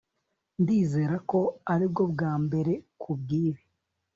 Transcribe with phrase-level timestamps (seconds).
[0.61, 1.39] ndizera ko
[1.73, 3.61] aribwo bwa mbere kubwibi